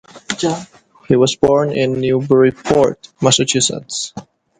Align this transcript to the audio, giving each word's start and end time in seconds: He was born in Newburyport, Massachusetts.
He 1.07 1.15
was 1.15 1.35
born 1.35 1.71
in 1.73 2.01
Newburyport, 2.01 3.07
Massachusetts. 3.21 4.15